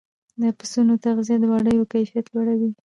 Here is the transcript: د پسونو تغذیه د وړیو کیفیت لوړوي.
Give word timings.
د 0.41 0.43
پسونو 0.57 0.93
تغذیه 1.05 1.37
د 1.41 1.45
وړیو 1.53 1.89
کیفیت 1.93 2.25
لوړوي. 2.33 2.69